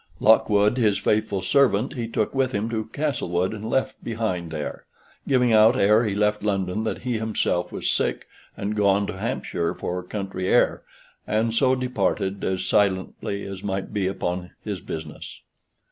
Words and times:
Lockwood, 0.19 0.77
his 0.79 0.97
faithful 0.97 1.43
servant, 1.43 1.93
he 1.93 2.07
took 2.07 2.33
with 2.33 2.53
him 2.53 2.69
to 2.71 2.89
Castlewood, 2.91 3.53
and 3.53 3.69
left 3.69 4.03
behind 4.03 4.49
there: 4.49 4.85
giving 5.27 5.53
out 5.53 5.75
ere 5.77 6.05
he 6.05 6.15
left 6.15 6.41
London 6.41 6.83
that 6.85 7.03
he 7.03 7.19
himself 7.19 7.71
was 7.71 7.87
sick, 7.87 8.25
and 8.57 8.75
gone 8.75 9.05
to 9.05 9.19
Hampshire 9.19 9.75
for 9.75 10.01
country 10.01 10.47
air, 10.49 10.81
and 11.27 11.53
so 11.53 11.75
departed 11.75 12.43
as 12.43 12.65
silently 12.65 13.43
as 13.45 13.61
might 13.61 13.93
be 13.93 14.07
upon 14.07 14.49
his 14.63 14.79
business. 14.79 15.41